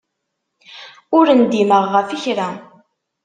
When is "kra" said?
2.21-2.49